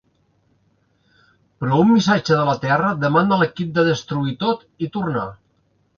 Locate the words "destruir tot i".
3.93-4.91